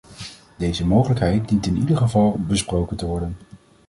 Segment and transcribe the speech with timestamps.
[0.57, 3.37] Deze mogelijkheid dient in ieder geval besproken te worden.